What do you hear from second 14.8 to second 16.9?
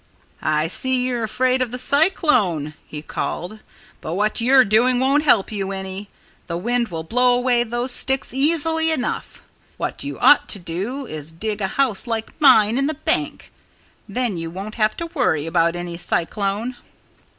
to worry about any cyclone."